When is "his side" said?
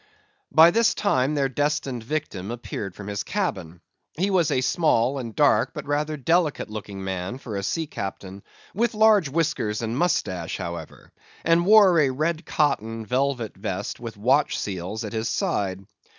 15.13-15.85